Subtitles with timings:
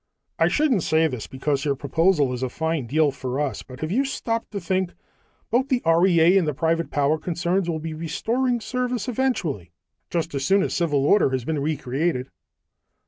[0.39, 3.91] "I shouldn't say this, because your proposal is a fine deal for us, but have
[3.91, 4.93] you stopped to think?
[5.51, 9.69] Both the REA and the private power concerns will be restoring service eventually,
[10.09, 12.31] just as soon as civil order has been recreated."